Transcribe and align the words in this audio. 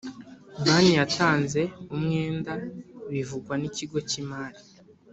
Banki 0.63 0.93
yatanze 0.99 1.61
umwenda 1.95 2.53
bivugwa 3.11 3.53
n’ 3.57 3.63
ikigo 3.69 3.97
kimari 4.09 4.59